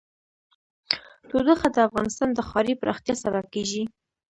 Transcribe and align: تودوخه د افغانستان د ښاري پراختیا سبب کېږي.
تودوخه 1.29 1.67
د 1.71 1.77
افغانستان 1.87 2.29
د 2.33 2.39
ښاري 2.49 2.73
پراختیا 2.81 3.15
سبب 3.23 3.45
کېږي. 3.53 3.83